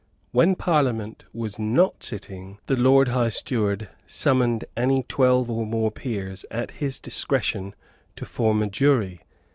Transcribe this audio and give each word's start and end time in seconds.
When 0.31 0.55
Parliament 0.55 1.25
was 1.31 1.59
not 1.59 2.01
sitting, 2.01 2.57
the 2.65 2.75
Lord 2.75 3.09
High 3.09 3.29
Steward 3.29 3.87
summoned 4.07 4.65
any 4.75 5.03
twelve 5.03 5.47
or 5.51 5.63
more 5.63 5.91
peers 5.91 6.43
at 6.49 6.71
his 6.81 6.97
discretion 6.97 7.75
to 8.15 8.25
form 8.25 8.63
a 8.63 8.67
jury. 8.67 9.21